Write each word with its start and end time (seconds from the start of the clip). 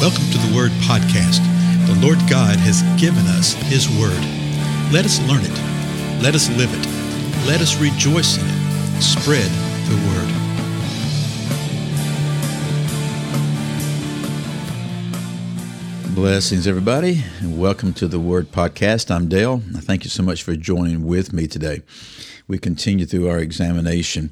Welcome 0.00 0.30
to 0.30 0.38
the 0.38 0.56
Word 0.56 0.70
Podcast. 0.88 1.44
The 1.86 1.94
Lord 2.00 2.16
God 2.20 2.56
has 2.56 2.80
given 2.98 3.26
us 3.26 3.52
His 3.52 3.86
Word. 3.86 4.18
Let 4.90 5.04
us 5.04 5.20
learn 5.28 5.42
it. 5.44 6.22
Let 6.22 6.34
us 6.34 6.48
live 6.56 6.72
it. 6.72 6.86
Let 7.46 7.60
us 7.60 7.78
rejoice 7.78 8.38
in 8.38 8.46
it. 8.46 9.02
Spread 9.02 9.50
the 9.90 9.96
Word. 10.08 10.30
Blessings, 16.14 16.66
everybody, 16.66 17.22
and 17.40 17.60
welcome 17.60 17.92
to 17.92 18.08
the 18.08 18.18
Word 18.18 18.50
Podcast. 18.52 19.14
I'm 19.14 19.28
Dale. 19.28 19.58
Thank 19.58 20.04
you 20.04 20.10
so 20.10 20.22
much 20.22 20.42
for 20.42 20.56
joining 20.56 21.04
with 21.04 21.34
me 21.34 21.46
today. 21.46 21.82
We 22.48 22.58
continue 22.58 23.04
through 23.04 23.28
our 23.28 23.38
examination 23.38 24.30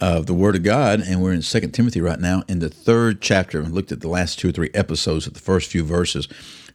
of 0.00 0.26
the 0.26 0.34
Word 0.34 0.56
of 0.56 0.62
God, 0.62 1.00
and 1.00 1.22
we're 1.22 1.32
in 1.32 1.42
2 1.42 1.60
Timothy 1.68 2.00
right 2.00 2.20
now 2.20 2.42
in 2.48 2.58
the 2.60 2.68
third 2.68 3.20
chapter. 3.20 3.62
We 3.62 3.68
looked 3.68 3.92
at 3.92 4.00
the 4.00 4.08
last 4.08 4.38
two 4.38 4.48
or 4.48 4.52
three 4.52 4.70
episodes 4.74 5.26
of 5.26 5.34
the 5.34 5.40
first 5.40 5.70
few 5.70 5.84
verses, 5.84 6.28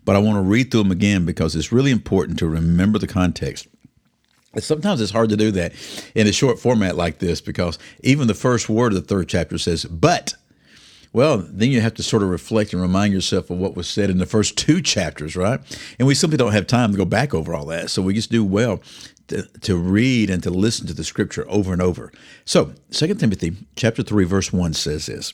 but 0.06 0.16
I 0.16 0.20
want 0.20 0.38
to 0.38 0.42
read 0.42 0.72
through 0.72 0.84
them 0.84 0.92
again 0.92 1.26
because 1.26 1.56
it's 1.56 1.72
really 1.72 1.92
important 1.92 2.40
to 2.40 2.48
remember 2.48 3.00
the 3.00 3.08
context. 3.08 3.68
Sometimes 4.60 5.02
it's 5.02 5.12
hard 5.12 5.30
to 5.30 5.38
do 5.38 5.52
that 5.52 5.74
in 6.14 6.28
a 6.28 6.32
short 6.32 6.60
format 6.60 6.96
like 6.96 7.20
this 7.20 7.42
because 7.42 7.80
even 8.02 8.28
the 8.28 8.34
first 8.34 8.70
word 8.70 8.94
of 8.94 9.02
the 9.02 9.08
third 9.08 9.28
chapter 9.30 9.58
says, 9.58 9.86
but. 9.86 10.36
Well, 11.12 11.46
then 11.48 11.70
you 11.70 11.80
have 11.80 11.94
to 11.94 12.04
sort 12.04 12.24
of 12.24 12.30
reflect 12.30 12.74
and 12.74 12.82
remind 12.82 13.14
yourself 13.14 13.52
of 13.52 13.60
what 13.60 13.76
was 13.76 13.88
said 13.88 14.10
in 14.10 14.18
the 14.18 14.26
first 14.26 14.58
two 14.58 14.82
chapters, 14.82 15.36
right? 15.36 15.60
And 16.00 16.08
we 16.08 16.16
simply 16.16 16.38
don't 16.38 16.54
have 16.54 16.66
time 16.66 16.92
to 16.92 16.98
go 16.98 17.06
back 17.06 17.36
over 17.36 17.54
all 17.54 17.66
that. 17.68 17.92
So 17.92 18.02
we 18.02 18.16
just 18.16 18.32
do 18.32 18.44
well 18.44 18.82
to, 19.28 19.78
read 19.78 20.30
and 20.30 20.44
to 20.44 20.50
listen 20.50 20.88
to 20.88 20.94
the 20.94 21.04
scripture 21.04 21.46
over 21.48 21.74
and 21.74 21.82
over. 21.82 22.12
So, 22.46 22.74
2 22.92 23.16
Timothy 23.16 23.56
chapter 23.76 24.04
3 24.04 24.26
verse 24.26 24.52
1 24.54 24.74
says 24.74 25.06
this. 25.06 25.34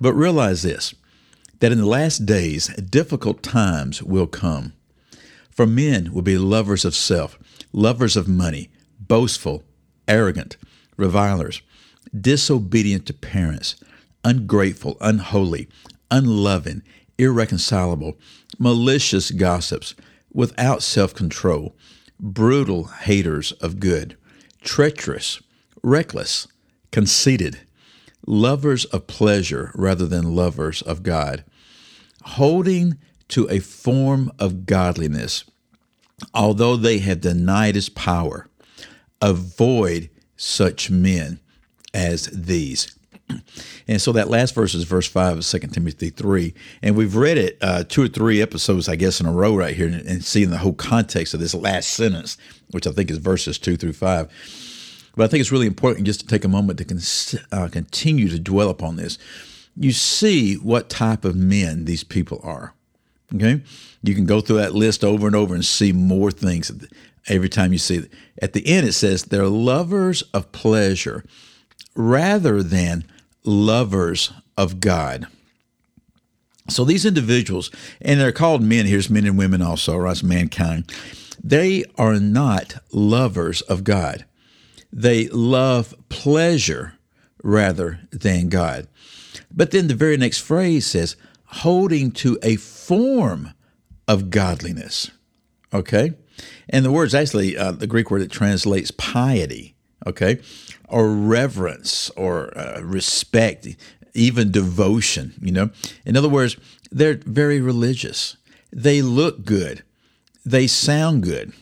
But 0.00 0.14
realize 0.14 0.62
this 0.62 0.94
that 1.60 1.72
in 1.72 1.78
the 1.78 1.86
last 1.86 2.26
days 2.26 2.66
difficult 2.76 3.42
times 3.42 4.02
will 4.02 4.26
come. 4.26 4.74
For 5.50 5.66
men 5.66 6.12
will 6.12 6.22
be 6.22 6.36
lovers 6.36 6.84
of 6.84 6.94
self, 6.94 7.38
lovers 7.72 8.14
of 8.14 8.28
money, 8.28 8.68
boastful, 9.00 9.64
arrogant, 10.06 10.58
revilers, 10.98 11.62
disobedient 12.18 13.06
to 13.06 13.14
parents, 13.14 13.76
ungrateful, 14.22 14.98
unholy, 15.00 15.68
unloving, 16.10 16.82
irreconcilable, 17.18 18.18
malicious 18.58 19.30
gossips, 19.30 19.94
without 20.32 20.82
self 20.82 21.14
control, 21.14 21.74
brutal 22.18 22.84
haters 22.84 23.52
of 23.52 23.80
good, 23.80 24.16
treacherous, 24.62 25.40
reckless, 25.82 26.48
conceited, 26.90 27.60
lovers 28.26 28.84
of 28.86 29.06
pleasure 29.06 29.70
rather 29.74 30.06
than 30.06 30.34
lovers 30.34 30.82
of 30.82 31.02
God, 31.02 31.44
holding 32.22 32.98
to 33.28 33.48
a 33.50 33.58
form 33.58 34.32
of 34.38 34.66
godliness, 34.66 35.44
although 36.34 36.76
they 36.76 36.98
have 36.98 37.20
denied 37.20 37.76
its 37.76 37.88
power. 37.88 38.48
Avoid 39.20 40.10
such 40.36 40.90
men 40.90 41.40
as 41.94 42.26
these. 42.32 42.95
And 43.88 44.02
so 44.02 44.10
that 44.12 44.28
last 44.28 44.52
verse 44.52 44.74
is 44.74 44.82
verse 44.82 45.06
5 45.06 45.38
of 45.38 45.46
2 45.46 45.58
Timothy 45.68 46.10
3. 46.10 46.52
And 46.82 46.96
we've 46.96 47.14
read 47.14 47.38
it 47.38 47.56
uh, 47.60 47.84
two 47.84 48.02
or 48.02 48.08
three 48.08 48.42
episodes, 48.42 48.88
I 48.88 48.96
guess, 48.96 49.20
in 49.20 49.26
a 49.26 49.32
row 49.32 49.54
right 49.54 49.76
here 49.76 49.86
and, 49.86 50.04
and 50.06 50.24
seeing 50.24 50.50
the 50.50 50.58
whole 50.58 50.72
context 50.72 51.34
of 51.34 51.40
this 51.40 51.54
last 51.54 51.90
sentence, 51.90 52.36
which 52.72 52.86
I 52.88 52.90
think 52.90 53.12
is 53.12 53.18
verses 53.18 53.58
2 53.58 53.76
through 53.76 53.92
5. 53.92 55.12
But 55.14 55.24
I 55.24 55.28
think 55.28 55.40
it's 55.40 55.52
really 55.52 55.68
important 55.68 56.06
just 56.06 56.20
to 56.20 56.26
take 56.26 56.44
a 56.44 56.48
moment 56.48 56.78
to 56.78 56.84
con- 56.84 57.00
uh, 57.52 57.68
continue 57.68 58.28
to 58.28 58.40
dwell 58.40 58.70
upon 58.70 58.96
this. 58.96 59.18
You 59.76 59.92
see 59.92 60.54
what 60.54 60.88
type 60.88 61.24
of 61.24 61.36
men 61.36 61.84
these 61.84 62.02
people 62.02 62.40
are. 62.42 62.74
Okay? 63.34 63.62
You 64.02 64.14
can 64.14 64.26
go 64.26 64.40
through 64.40 64.56
that 64.56 64.74
list 64.74 65.04
over 65.04 65.26
and 65.26 65.36
over 65.36 65.54
and 65.54 65.64
see 65.64 65.92
more 65.92 66.30
things 66.30 66.72
every 67.28 67.48
time 67.48 67.72
you 67.72 67.78
see 67.78 67.98
it. 67.98 68.10
At 68.42 68.52
the 68.52 68.66
end, 68.66 68.86
it 68.86 68.92
says 68.92 69.24
they're 69.24 69.46
lovers 69.46 70.22
of 70.34 70.50
pleasure 70.52 71.24
rather 71.94 72.62
than 72.62 73.04
lovers 73.46 74.32
of 74.56 74.80
God. 74.80 75.26
So 76.68 76.84
these 76.84 77.06
individuals, 77.06 77.70
and 78.00 78.20
they're 78.20 78.32
called 78.32 78.62
men, 78.62 78.86
here's 78.86 79.08
men 79.08 79.26
and 79.26 79.38
women 79.38 79.62
also, 79.62 79.96
right? 79.96 80.10
as 80.10 80.24
mankind, 80.24 80.92
they 81.42 81.84
are 81.96 82.18
not 82.18 82.76
lovers 82.92 83.60
of 83.62 83.84
God. 83.84 84.24
They 84.92 85.28
love 85.28 85.94
pleasure 86.08 86.94
rather 87.42 88.00
than 88.10 88.48
God. 88.48 88.88
But 89.52 89.70
then 89.70 89.88
the 89.88 89.94
very 89.94 90.16
next 90.16 90.40
phrase 90.40 90.86
says, 90.86 91.16
holding 91.44 92.10
to 92.10 92.38
a 92.42 92.56
form 92.56 93.52
of 94.08 94.30
godliness. 94.30 95.10
Okay? 95.72 96.12
And 96.68 96.84
the 96.84 96.90
word's 96.90 97.14
actually 97.14 97.56
uh, 97.56 97.72
the 97.72 97.86
Greek 97.86 98.10
word 98.10 98.22
that 98.22 98.30
translates 98.30 98.90
piety. 98.90 99.76
Okay? 100.06 100.40
Or 100.88 101.10
reverence 101.10 102.10
or 102.10 102.56
uh, 102.56 102.80
respect, 102.80 103.66
even 104.14 104.50
devotion, 104.50 105.34
you 105.40 105.52
know. 105.52 105.70
In 106.04 106.16
other 106.16 106.28
words, 106.28 106.56
they're 106.90 107.20
very 107.24 107.60
religious. 107.60 108.36
They 108.72 109.02
look 109.02 109.44
good. 109.44 109.82
They 110.44 110.66
sound 110.66 111.22
good. 111.22 111.52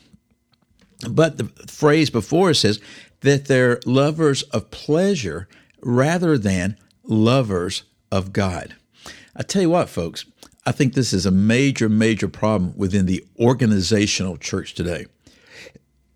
But 1.08 1.38
the 1.38 1.44
phrase 1.66 2.10
before 2.10 2.54
says 2.54 2.80
that 3.20 3.46
they're 3.46 3.80
lovers 3.84 4.42
of 4.44 4.70
pleasure 4.70 5.48
rather 5.80 6.38
than 6.38 6.76
lovers 7.02 7.84
of 8.10 8.32
God. 8.32 8.76
I 9.36 9.42
tell 9.42 9.62
you 9.62 9.70
what, 9.70 9.88
folks, 9.88 10.24
I 10.66 10.72
think 10.72 10.94
this 10.94 11.12
is 11.12 11.26
a 11.26 11.30
major, 11.30 11.88
major 11.88 12.28
problem 12.28 12.74
within 12.76 13.06
the 13.06 13.24
organizational 13.38 14.36
church 14.36 14.74
today. 14.74 15.06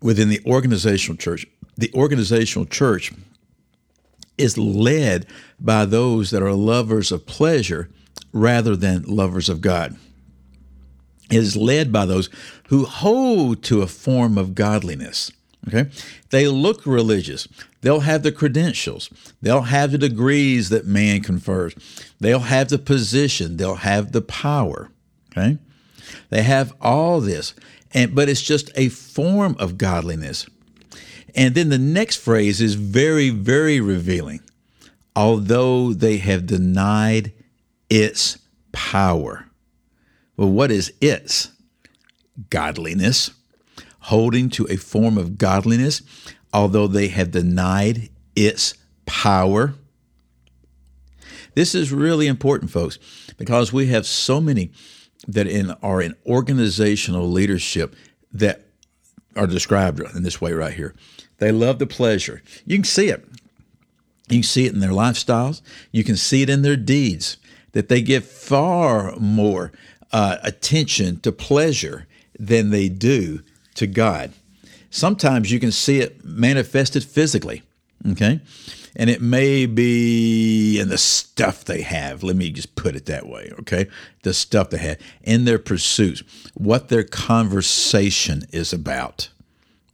Within 0.01 0.29
the 0.29 0.41
organizational 0.45 1.17
church, 1.17 1.45
the 1.79 1.91
organizational 1.93 2.65
church 2.65 3.11
is 4.37 4.57
led 4.57 5.25
by 5.59 5.85
those 5.85 6.31
that 6.31 6.41
are 6.41 6.53
lovers 6.53 7.11
of 7.11 7.25
pleasure 7.25 7.89
rather 8.31 8.75
than 8.75 9.03
lovers 9.03 9.49
of 9.49 9.61
God. 9.61 9.97
It 11.29 11.37
is 11.37 11.55
led 11.55 11.91
by 11.91 12.05
those 12.05 12.29
who 12.69 12.85
hold 12.85 13.63
to 13.63 13.81
a 13.81 13.87
form 13.87 14.37
of 14.37 14.55
godliness. 14.55 15.31
Okay? 15.67 15.89
They 16.31 16.47
look 16.47 16.85
religious. 16.85 17.47
They'll 17.81 17.99
have 18.01 18.23
the 18.23 18.31
credentials. 18.31 19.09
They'll 19.41 19.61
have 19.61 19.91
the 19.91 19.97
degrees 19.97 20.69
that 20.69 20.85
man 20.85 21.21
confers. 21.21 21.75
They'll 22.19 22.39
have 22.39 22.69
the 22.69 22.79
position. 22.79 23.57
They'll 23.57 23.75
have 23.75 24.11
the 24.11 24.21
power. 24.21 24.89
Okay? 25.31 25.57
They 26.29 26.43
have 26.43 26.73
all 26.81 27.21
this. 27.21 27.53
And 27.93 28.15
but 28.15 28.29
it's 28.29 28.41
just 28.41 28.71
a 28.75 28.89
form 28.89 29.55
of 29.59 29.77
godliness. 29.77 30.47
And 31.35 31.55
then 31.55 31.69
the 31.69 31.77
next 31.77 32.17
phrase 32.17 32.61
is 32.61 32.75
very, 32.75 33.29
very 33.29 33.79
revealing. 33.79 34.41
Although 35.15 35.93
they 35.93 36.17
have 36.17 36.45
denied 36.45 37.33
its 37.89 38.37
power. 38.71 39.45
Well, 40.37 40.51
what 40.51 40.71
is 40.71 40.93
its? 41.01 41.51
Godliness. 42.49 43.31
Holding 44.03 44.49
to 44.51 44.65
a 44.69 44.77
form 44.77 45.17
of 45.17 45.37
godliness, 45.37 46.01
although 46.53 46.87
they 46.87 47.09
have 47.09 47.31
denied 47.31 48.09
its 48.35 48.73
power. 49.05 49.75
This 51.53 51.75
is 51.75 51.91
really 51.91 52.27
important, 52.27 52.71
folks, 52.71 52.97
because 53.37 53.73
we 53.73 53.87
have 53.87 54.05
so 54.05 54.39
many 54.39 54.71
that 55.27 55.47
in, 55.47 55.71
are 55.83 56.01
in 56.01 56.15
organizational 56.25 57.29
leadership 57.29 57.95
that 58.31 58.68
are 59.39 59.47
described 59.47 60.01
in 60.15 60.23
this 60.23 60.41
way 60.41 60.51
right 60.51 60.73
here. 60.73 60.93
They 61.37 61.51
love 61.51 61.79
the 61.79 61.87
pleasure. 61.87 62.41
You 62.65 62.77
can 62.77 62.83
see 62.83 63.07
it. 63.07 63.25
You 64.29 64.37
can 64.37 64.43
see 64.43 64.65
it 64.65 64.73
in 64.73 64.79
their 64.79 64.91
lifestyles. 64.91 65.61
You 65.91 66.03
can 66.03 66.15
see 66.15 66.41
it 66.41 66.49
in 66.49 66.61
their 66.61 66.75
deeds 66.75 67.37
that 67.71 67.87
they 67.87 68.01
give 68.01 68.25
far 68.25 69.15
more 69.17 69.71
uh, 70.11 70.37
attention 70.43 71.19
to 71.21 71.31
pleasure 71.31 72.07
than 72.37 72.69
they 72.69 72.89
do 72.89 73.41
to 73.75 73.87
God. 73.87 74.33
Sometimes 74.89 75.51
you 75.51 75.59
can 75.59 75.71
see 75.71 75.99
it 75.99 76.23
manifested 76.25 77.03
physically, 77.03 77.63
okay? 78.11 78.41
And 78.95 79.09
it 79.09 79.21
may 79.21 79.65
be 79.67 80.79
in 80.79 80.89
the 80.89 80.97
stuff 80.97 81.63
they 81.63 81.83
have. 81.83 82.23
Let 82.23 82.35
me 82.35 82.49
just 82.49 82.75
put 82.75 82.95
it 82.95 83.05
that 83.05 83.27
way, 83.27 83.51
okay? 83.59 83.87
The 84.23 84.33
stuff 84.33 84.71
they 84.71 84.79
have 84.79 84.97
in 85.21 85.45
their 85.45 85.59
pursuits, 85.59 86.23
what 86.55 86.89
their 86.89 87.03
conversation 87.03 88.43
is 88.51 88.73
about. 88.73 89.29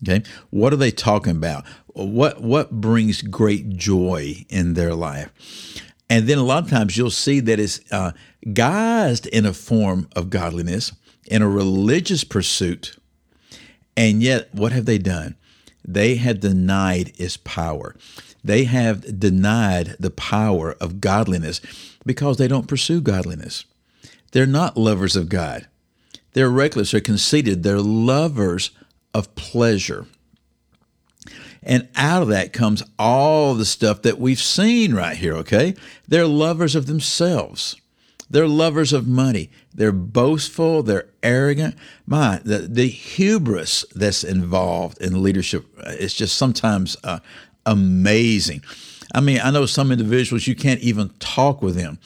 Okay, 0.07 0.23
what 0.51 0.71
are 0.71 0.77
they 0.77 0.91
talking 0.91 1.35
about? 1.35 1.65
What 1.87 2.41
what 2.41 2.71
brings 2.79 3.21
great 3.21 3.69
joy 3.69 4.45
in 4.49 4.75
their 4.75 4.93
life? 4.93 5.31
And 6.09 6.27
then 6.27 6.37
a 6.37 6.43
lot 6.43 6.63
of 6.63 6.69
times 6.69 6.95
you'll 6.95 7.09
see 7.09 7.39
that 7.39 7.59
it's 7.59 7.79
uh, 7.91 8.11
guised 8.45 9.25
in 9.27 9.45
a 9.45 9.53
form 9.53 10.07
of 10.15 10.29
godliness, 10.29 10.91
in 11.25 11.41
a 11.41 11.49
religious 11.49 12.23
pursuit, 12.23 12.95
and 13.97 14.21
yet 14.21 14.53
what 14.53 14.71
have 14.71 14.85
they 14.85 14.99
done? 14.99 15.35
They 15.83 16.15
have 16.15 16.39
denied 16.39 17.13
its 17.17 17.37
power. 17.37 17.95
They 18.43 18.65
have 18.65 19.19
denied 19.19 19.95
the 19.99 20.11
power 20.11 20.75
of 20.79 21.01
godliness 21.01 21.61
because 22.05 22.37
they 22.37 22.47
don't 22.47 22.67
pursue 22.67 23.01
godliness. 23.01 23.65
they're 24.31 24.45
not 24.45 24.77
lovers 24.77 25.15
of 25.15 25.29
God. 25.29 25.67
They're 26.33 26.49
reckless, 26.49 26.91
they're 26.91 27.01
conceited, 27.01 27.63
they're 27.63 27.79
lovers 27.79 28.71
of 29.15 29.33
pleasure. 29.35 30.05
And 31.63 31.87
out 31.95 32.21
of 32.21 32.27
that 32.27 32.51
comes 32.53 32.83
all 32.99 33.55
the 33.55 33.65
stuff 33.65 34.01
that 34.01 34.19
we've 34.19 34.41
seen 34.41 34.93
right 34.93 35.15
here, 35.15 35.33
okay? 35.37 35.73
They're 36.07 36.27
lovers 36.27 36.75
of 36.75 36.85
themselves. 36.85 37.77
They're 38.29 38.47
lovers 38.47 38.91
of 38.91 39.07
money. 39.07 39.49
They're 39.73 39.93
boastful. 39.93 40.83
They're 40.83 41.07
arrogant. 41.23 41.75
My, 42.05 42.41
the, 42.43 42.59
the 42.59 42.87
hubris 42.87 43.85
that's 43.95 44.23
involved 44.23 45.01
in 45.01 45.23
leadership 45.23 45.65
is 45.85 46.13
just 46.13 46.37
sometimes 46.37 46.97
uh, 47.03 47.19
amazing. 47.65 48.63
I 49.13 49.21
mean, 49.21 49.39
I 49.41 49.49
know 49.49 49.65
some 49.65 49.93
individuals, 49.93 50.45
you 50.45 50.55
can't 50.55 50.81
even 50.81 51.09
talk 51.19 51.61
with 51.61 51.75
them. 51.75 51.99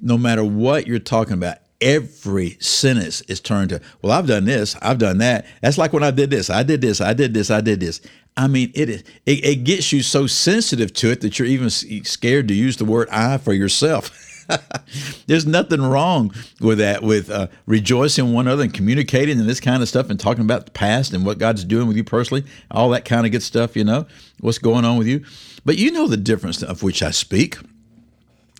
No 0.00 0.16
matter 0.16 0.44
what 0.44 0.86
you're 0.86 1.00
talking 1.00 1.34
about, 1.34 1.58
every 1.80 2.56
sentence 2.60 3.20
is 3.22 3.40
turned 3.40 3.70
to, 3.70 3.80
well, 4.02 4.12
I've 4.12 4.26
done 4.26 4.44
this, 4.44 4.76
I've 4.82 4.98
done 4.98 5.18
that. 5.18 5.46
That's 5.60 5.78
like 5.78 5.92
when 5.92 6.02
I 6.02 6.10
did 6.10 6.30
this, 6.30 6.50
I 6.50 6.62
did 6.62 6.80
this, 6.80 7.00
I 7.00 7.12
did 7.14 7.34
this, 7.34 7.50
I 7.50 7.60
did 7.60 7.80
this. 7.80 8.00
I 8.36 8.48
mean, 8.48 8.70
it 8.74 8.90
is 8.90 9.04
it, 9.24 9.44
it 9.44 9.64
gets 9.64 9.92
you 9.92 10.02
so 10.02 10.26
sensitive 10.26 10.92
to 10.94 11.10
it 11.10 11.22
that 11.22 11.38
you're 11.38 11.48
even 11.48 11.70
scared 11.70 12.48
to 12.48 12.54
use 12.54 12.76
the 12.76 12.84
word 12.84 13.08
I 13.10 13.38
for 13.38 13.54
yourself. 13.54 14.10
There's 15.26 15.46
nothing 15.46 15.80
wrong 15.80 16.32
with 16.60 16.78
that, 16.78 17.02
with 17.02 17.30
uh, 17.30 17.48
rejoicing 17.64 18.32
one 18.32 18.46
another 18.46 18.62
and 18.62 18.74
communicating 18.74 19.40
and 19.40 19.48
this 19.48 19.58
kind 19.60 19.82
of 19.82 19.88
stuff 19.88 20.10
and 20.10 20.20
talking 20.20 20.44
about 20.44 20.66
the 20.66 20.70
past 20.72 21.14
and 21.14 21.24
what 21.24 21.38
God's 21.38 21.64
doing 21.64 21.88
with 21.88 21.96
you 21.96 22.04
personally, 22.04 22.44
all 22.70 22.90
that 22.90 23.04
kind 23.04 23.26
of 23.26 23.32
good 23.32 23.42
stuff, 23.42 23.74
you 23.74 23.84
know, 23.84 24.06
what's 24.40 24.58
going 24.58 24.84
on 24.84 24.98
with 24.98 25.06
you. 25.06 25.24
But 25.64 25.78
you 25.78 25.90
know 25.90 26.06
the 26.06 26.16
difference 26.16 26.62
of 26.62 26.82
which 26.82 27.02
I 27.02 27.10
speak. 27.10 27.56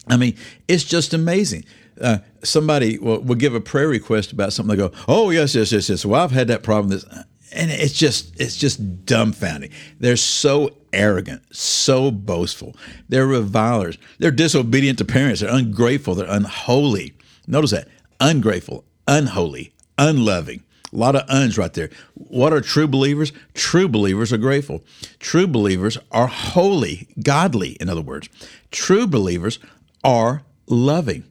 I 0.09 0.17
mean, 0.17 0.37
it's 0.69 0.85
just 0.85 1.15
amazing. 1.15 1.65
Uh, 2.01 2.19
somebody 2.43 2.99
will, 2.99 3.21
will, 3.21 3.35
give 3.37 3.55
a 3.55 3.61
prayer 3.61 3.89
request 3.89 4.33
about 4.33 4.53
something. 4.53 4.77
They 4.77 4.83
go, 4.83 4.93
"Oh 5.09 5.31
yes, 5.31 5.55
yes, 5.55 5.73
yes, 5.73 5.89
yes." 5.89 6.05
Well, 6.05 6.23
I've 6.23 6.31
had 6.31 6.49
that 6.49 6.63
problem. 6.63 6.91
This, 6.91 7.05
and 7.53 7.71
it's 7.71 7.95
just 7.95 8.39
it's 8.41 8.57
just 8.57 9.05
dumbfounding. 9.07 9.73
They're 9.99 10.17
so 10.17 10.77
arrogant, 10.93 11.43
so 11.55 12.11
boastful. 12.11 12.77
They're 13.09 13.27
revilers. 13.27 13.99
They're 14.19 14.31
disobedient 14.31 14.99
to 14.99 15.05
parents. 15.05 15.41
They're 15.41 15.55
ungrateful. 15.55 16.15
They're 16.15 16.31
unholy. 16.31 17.15
Notice 17.47 17.71
that 17.71 17.89
ungrateful, 18.21 18.85
unholy, 19.07 19.73
unloving. 19.99 20.63
A 20.93 20.97
lot 20.97 21.17
of 21.17 21.29
uns 21.29 21.59
right 21.59 21.73
there. 21.73 21.91
What 22.15 22.53
are 22.53 22.61
true 22.61 22.87
believers? 22.87 23.33
True 23.55 23.89
believers 23.89 24.33
are 24.33 24.39
grateful. 24.39 24.85
True 25.19 25.47
believers 25.47 25.99
are 26.13 26.27
holy, 26.27 27.09
godly, 27.23 27.71
in 27.81 27.89
other 27.89 28.03
words. 28.03 28.29
True 28.71 29.07
believers 29.07 29.59
are 30.05 30.43
loving. 30.67 31.25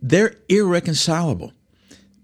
They're 0.00 0.36
irreconcilable. 0.48 1.52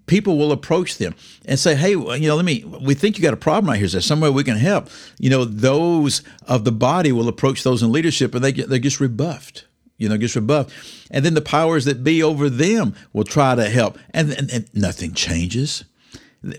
People 0.06 0.36
will 0.36 0.52
approach 0.52 0.98
them 0.98 1.14
and 1.46 1.58
say, 1.58 1.74
"Hey, 1.74 1.92
you 1.92 2.28
know, 2.28 2.36
let 2.36 2.44
me. 2.44 2.62
We 2.64 2.94
think 2.94 3.16
you 3.16 3.22
got 3.22 3.32
a 3.32 3.38
problem 3.38 3.70
right 3.70 3.76
here. 3.76 3.86
Is 3.86 3.92
there 3.92 4.02
some 4.02 4.20
way 4.20 4.28
we 4.28 4.44
can 4.44 4.58
help?" 4.58 4.90
You 5.18 5.30
know, 5.30 5.44
those 5.44 6.22
of 6.46 6.64
the 6.64 6.72
body 6.72 7.10
will 7.10 7.28
approach 7.28 7.62
those 7.62 7.82
in 7.82 7.90
leadership, 7.90 8.34
and 8.34 8.44
they 8.44 8.52
get 8.52 8.68
they 8.68 8.78
just 8.78 9.00
rebuffed. 9.00 9.64
You 9.96 10.08
know, 10.08 10.18
gets 10.18 10.36
rebuffed, 10.36 10.72
and 11.10 11.24
then 11.24 11.34
the 11.34 11.40
powers 11.40 11.86
that 11.86 12.04
be 12.04 12.22
over 12.22 12.50
them 12.50 12.94
will 13.12 13.24
try 13.24 13.54
to 13.54 13.70
help, 13.70 13.98
and, 14.10 14.32
and, 14.32 14.50
and 14.50 14.68
nothing 14.74 15.14
changes. 15.14 15.84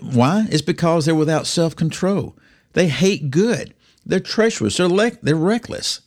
Why? 0.00 0.46
It's 0.50 0.62
because 0.62 1.04
they're 1.04 1.14
without 1.14 1.46
self 1.46 1.76
control. 1.76 2.36
They 2.72 2.88
hate 2.88 3.30
good. 3.30 3.74
They're 4.04 4.20
treacherous. 4.20 4.78
They're 4.78 4.88
le- 4.88 5.18
they're 5.22 5.36
reckless, 5.36 6.00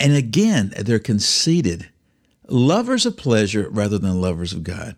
and 0.00 0.14
again, 0.14 0.72
they're 0.78 0.98
conceited 0.98 1.88
lovers 2.48 3.06
of 3.06 3.16
pleasure 3.16 3.68
rather 3.70 3.98
than 3.98 4.20
lovers 4.20 4.52
of 4.52 4.64
God. 4.64 4.96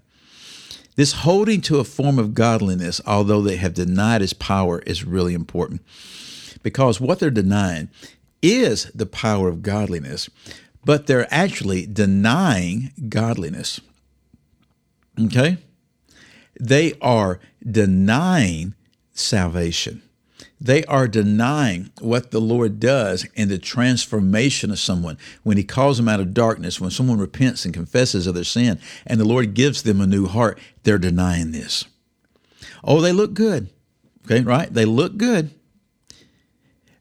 This 0.96 1.12
holding 1.12 1.60
to 1.62 1.78
a 1.78 1.84
form 1.84 2.18
of 2.18 2.34
godliness, 2.34 3.00
although 3.06 3.40
they 3.40 3.56
have 3.56 3.74
denied 3.74 4.22
its 4.22 4.32
power, 4.32 4.80
is 4.80 5.04
really 5.04 5.34
important 5.34 5.82
because 6.62 7.00
what 7.00 7.18
they're 7.18 7.30
denying 7.30 7.88
is 8.42 8.84
the 8.94 9.06
power 9.06 9.48
of 9.48 9.62
godliness, 9.62 10.28
but 10.84 11.06
they're 11.06 11.32
actually 11.32 11.86
denying 11.86 12.92
godliness. 13.08 13.80
Okay? 15.20 15.58
They 16.60 16.94
are 17.00 17.40
denying 17.68 18.74
salvation. 19.12 20.02
They 20.60 20.84
are 20.84 21.08
denying 21.08 21.90
what 22.00 22.30
the 22.30 22.40
Lord 22.40 22.80
does 22.80 23.26
in 23.34 23.48
the 23.48 23.58
transformation 23.58 24.70
of 24.70 24.78
someone 24.78 25.18
when 25.42 25.56
He 25.56 25.64
calls 25.64 25.96
them 25.96 26.08
out 26.08 26.20
of 26.20 26.32
darkness, 26.32 26.80
when 26.80 26.90
someone 26.90 27.18
repents 27.18 27.64
and 27.64 27.74
confesses 27.74 28.26
of 28.26 28.34
their 28.34 28.44
sin, 28.44 28.80
and 29.06 29.20
the 29.20 29.24
Lord 29.26 29.54
gives 29.54 29.82
them 29.82 30.00
a 30.00 30.06
new 30.06 30.26
heart. 30.26 30.58
They're 30.84 30.98
denying 30.98 31.50
this. 31.50 31.84
Oh, 32.82 33.00
they 33.00 33.12
look 33.12 33.34
good. 33.34 33.70
Okay, 34.24 34.40
right? 34.40 34.72
They 34.72 34.84
look 34.84 35.16
good. 35.16 35.50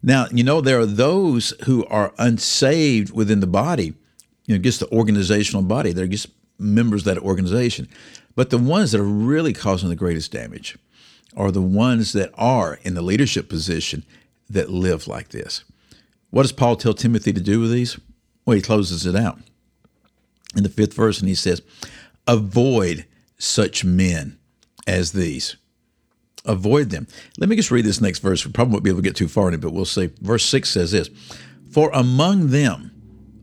Now, 0.01 0.27
you 0.31 0.43
know, 0.43 0.59
there 0.59 0.79
are 0.79 0.85
those 0.85 1.53
who 1.65 1.85
are 1.85 2.13
unsaved 2.17 3.13
within 3.13 3.39
the 3.39 3.47
body, 3.47 3.93
you 4.45 4.55
know, 4.55 4.61
just 4.61 4.81
the 4.81 4.91
organizational 4.91 5.63
body. 5.63 5.93
They're 5.93 6.07
just 6.07 6.27
members 6.59 7.07
of 7.07 7.15
that 7.15 7.23
organization. 7.23 7.87
But 8.35 8.49
the 8.49 8.57
ones 8.57 8.91
that 8.91 8.99
are 8.99 9.05
really 9.05 9.53
causing 9.53 9.87
the 9.87 9.95
greatest 9.95 10.31
damage 10.31 10.77
are 11.35 11.51
the 11.51 11.61
ones 11.61 12.13
that 12.13 12.31
are 12.35 12.79
in 12.83 12.93
the 12.93 13.01
leadership 13.01 13.49
position 13.49 14.05
that 14.49 14.69
live 14.69 15.07
like 15.07 15.29
this. 15.29 15.63
What 16.29 16.43
does 16.43 16.51
Paul 16.51 16.75
tell 16.75 16.93
Timothy 16.93 17.33
to 17.33 17.41
do 17.41 17.59
with 17.59 17.71
these? 17.71 17.99
Well, 18.45 18.55
he 18.55 18.61
closes 18.61 19.05
it 19.05 19.15
out 19.15 19.39
in 20.55 20.63
the 20.63 20.69
fifth 20.69 20.93
verse 20.93 21.19
and 21.19 21.27
he 21.27 21.35
says, 21.35 21.61
Avoid 22.27 23.05
such 23.37 23.83
men 23.83 24.37
as 24.87 25.11
these. 25.11 25.57
Avoid 26.45 26.89
them. 26.89 27.07
Let 27.37 27.49
me 27.49 27.55
just 27.55 27.71
read 27.71 27.85
this 27.85 28.01
next 28.01 28.19
verse. 28.19 28.45
We 28.45 28.51
probably 28.51 28.73
won't 28.73 28.83
be 28.83 28.89
able 28.89 28.99
to 28.99 29.07
get 29.07 29.15
too 29.15 29.27
far 29.27 29.47
in 29.47 29.53
it, 29.53 29.61
but 29.61 29.71
we'll 29.71 29.85
see. 29.85 30.09
Verse 30.21 30.45
6 30.45 30.69
says 30.69 30.91
this 30.91 31.09
For 31.71 31.89
among 31.93 32.49
them, 32.49 32.91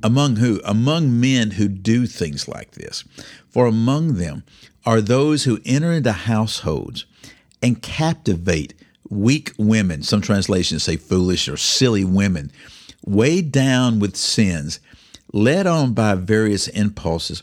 among 0.02 0.36
who? 0.36 0.60
Among 0.64 1.20
men 1.20 1.52
who 1.52 1.68
do 1.68 2.06
things 2.06 2.48
like 2.48 2.72
this. 2.72 3.04
For 3.48 3.66
among 3.66 4.14
them 4.14 4.44
are 4.84 5.00
those 5.00 5.44
who 5.44 5.60
enter 5.64 5.92
into 5.92 6.12
households 6.12 7.06
and 7.62 7.82
captivate 7.82 8.74
weak 9.08 9.52
women. 9.58 10.02
Some 10.02 10.20
translations 10.20 10.84
say 10.84 10.96
foolish 10.96 11.48
or 11.48 11.56
silly 11.56 12.04
women, 12.04 12.50
weighed 13.04 13.52
down 13.52 13.98
with 13.98 14.16
sins, 14.16 14.80
led 15.32 15.66
on 15.66 15.92
by 15.92 16.14
various 16.14 16.68
impulses, 16.68 17.42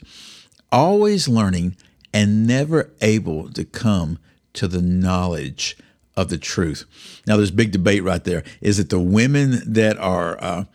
always 0.71 1.27
learning 1.27 1.75
and 2.13 2.47
never 2.47 2.91
able 3.01 3.51
to 3.51 3.63
come 3.65 4.17
to 4.53 4.67
the 4.67 4.81
knowledge 4.81 5.77
of 6.15 6.29
the 6.29 6.37
truth. 6.37 6.85
Now, 7.27 7.37
there's 7.37 7.51
big 7.51 7.71
debate 7.71 8.03
right 8.03 8.23
there. 8.23 8.43
Is 8.59 8.79
it 8.79 8.89
the 8.89 8.99
women 8.99 9.61
that 9.65 9.97
are 9.99 10.41
uh, 10.43 10.65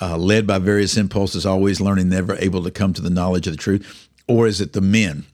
uh, 0.00 0.18
led 0.18 0.46
by 0.46 0.58
various 0.58 0.96
impulses, 0.96 1.46
always 1.46 1.80
learning, 1.80 2.08
never 2.08 2.36
able 2.36 2.62
to 2.62 2.70
come 2.70 2.92
to 2.92 3.00
the 3.00 3.10
knowledge 3.10 3.46
of 3.46 3.54
the 3.54 3.58
truth? 3.58 4.08
Or 4.28 4.46
is 4.46 4.60
it 4.60 4.74
the 4.74 4.80
men 4.80 5.24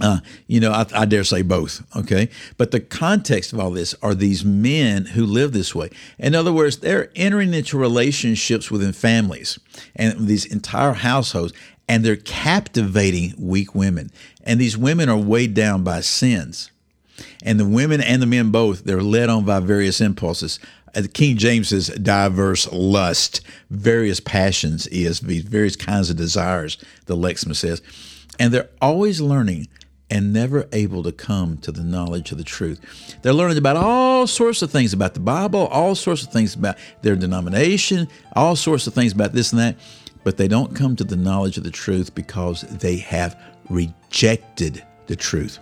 uh, 0.00 0.20
you 0.46 0.60
know, 0.60 0.72
I, 0.72 0.86
I, 0.94 1.04
dare 1.04 1.24
say 1.24 1.42
both. 1.42 1.84
Okay. 1.96 2.30
But 2.56 2.70
the 2.70 2.80
context 2.80 3.52
of 3.52 3.60
all 3.60 3.70
this 3.70 3.94
are 4.02 4.14
these 4.14 4.44
men 4.44 5.04
who 5.06 5.26
live 5.26 5.52
this 5.52 5.74
way. 5.74 5.90
In 6.18 6.34
other 6.34 6.52
words, 6.52 6.78
they're 6.78 7.10
entering 7.14 7.52
into 7.52 7.78
relationships 7.78 8.70
within 8.70 8.92
families 8.92 9.58
and 9.94 10.26
these 10.26 10.46
entire 10.46 10.94
households, 10.94 11.52
and 11.88 12.04
they're 12.04 12.16
captivating 12.16 13.34
weak 13.38 13.74
women. 13.74 14.10
And 14.42 14.60
these 14.60 14.78
women 14.78 15.08
are 15.08 15.18
weighed 15.18 15.54
down 15.54 15.84
by 15.84 16.00
sins. 16.00 16.70
And 17.42 17.60
the 17.60 17.68
women 17.68 18.00
and 18.00 18.22
the 18.22 18.26
men 18.26 18.50
both, 18.50 18.84
they're 18.84 19.02
led 19.02 19.28
on 19.28 19.44
by 19.44 19.60
various 19.60 20.00
impulses. 20.00 20.58
Uh, 20.94 21.02
King 21.12 21.36
James 21.36 21.68
says 21.68 21.88
diverse 21.88 22.70
lust, 22.72 23.42
various 23.68 24.20
passions, 24.20 24.86
ESV, 24.88 25.42
various 25.44 25.76
kinds 25.76 26.10
of 26.10 26.16
desires, 26.16 26.78
the 27.06 27.16
Lexham 27.16 27.54
says. 27.54 27.82
And 28.38 28.54
they're 28.54 28.70
always 28.80 29.20
learning 29.20 29.68
and 30.10 30.32
never 30.32 30.68
able 30.72 31.02
to 31.04 31.12
come 31.12 31.56
to 31.58 31.72
the 31.72 31.84
knowledge 31.84 32.32
of 32.32 32.38
the 32.38 32.44
truth. 32.44 32.80
They're 33.22 33.32
learning 33.32 33.58
about 33.58 33.76
all 33.76 34.26
sorts 34.26 34.62
of 34.62 34.70
things 34.70 34.92
about 34.92 35.14
the 35.14 35.20
Bible, 35.20 35.66
all 35.68 35.94
sorts 35.94 36.22
of 36.22 36.32
things 36.32 36.54
about 36.54 36.76
their 37.02 37.16
denomination, 37.16 38.08
all 38.34 38.56
sorts 38.56 38.86
of 38.86 38.94
things 38.94 39.12
about 39.12 39.32
this 39.32 39.52
and 39.52 39.60
that, 39.60 39.76
but 40.24 40.36
they 40.36 40.48
don't 40.48 40.74
come 40.74 40.96
to 40.96 41.04
the 41.04 41.16
knowledge 41.16 41.56
of 41.56 41.64
the 41.64 41.70
truth 41.70 42.14
because 42.14 42.62
they 42.62 42.96
have 42.96 43.40
rejected 43.68 44.84
the 45.06 45.16
truth. 45.16 45.58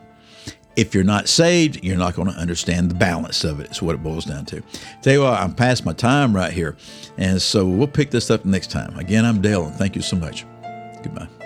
If 0.76 0.94
you're 0.94 1.04
not 1.04 1.28
saved, 1.28 1.82
you're 1.82 1.96
not 1.96 2.14
going 2.14 2.28
to 2.28 2.38
understand 2.38 2.88
the 2.88 2.94
balance 2.94 3.42
of 3.42 3.58
it. 3.58 3.66
It's 3.66 3.82
what 3.82 3.96
it 3.96 4.02
boils 4.02 4.24
down 4.24 4.46
to. 4.46 4.62
Tell 5.02 5.12
you 5.12 5.22
what, 5.22 5.40
I'm 5.40 5.52
past 5.52 5.84
my 5.84 5.92
time 5.92 6.34
right 6.34 6.52
here. 6.52 6.76
And 7.16 7.42
so 7.42 7.66
we'll 7.66 7.88
pick 7.88 8.12
this 8.12 8.30
up 8.30 8.44
next 8.44 8.70
time. 8.70 8.96
Again, 8.96 9.24
I'm 9.24 9.42
Dale, 9.42 9.64
and 9.66 9.74
thank 9.74 9.96
you 9.96 10.02
so 10.02 10.16
much. 10.16 10.46
Goodbye. 11.02 11.37